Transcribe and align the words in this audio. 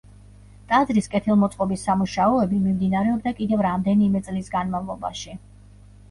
ტაძრის 0.69 1.07
კეთილმოწყობის 1.15 1.83
სამუშაოები 1.89 2.61
მიმდინარეობდა 2.61 3.33
კიდევ 3.41 3.61
რამდენიმე 3.65 4.23
წლის 4.29 4.49
განმავლობაში. 4.55 5.37